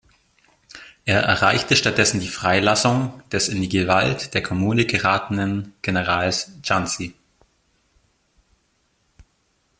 Er 1.05 1.19
erreichte 1.21 1.75
stattdessen 1.75 2.19
die 2.19 2.27
Freilassung 2.27 3.21
des 3.31 3.49
in 3.49 3.61
die 3.61 3.69
Gewalt 3.69 4.33
der 4.33 4.41
Commune 4.41 4.87
geratenen 4.87 5.75
Generals 5.83 6.53
Chanzy. 6.63 7.13